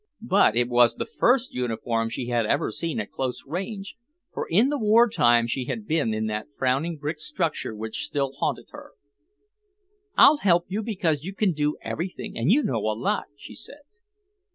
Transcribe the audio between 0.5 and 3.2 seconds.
it was the first uniform she had ever seen at